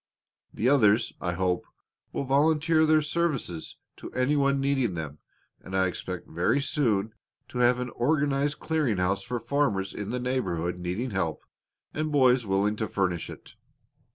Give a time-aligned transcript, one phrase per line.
[0.51, 1.63] The others, I hope,
[2.11, 5.19] will volunteer their services to any one needing them,
[5.61, 7.13] and I expect very soon
[7.49, 11.43] to have an organized clearing house for farmers in the neighborhood needing help
[11.93, 13.53] and boys willing to furnish it.